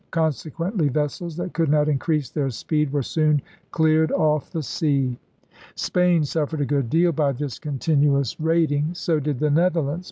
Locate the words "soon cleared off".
3.03-4.49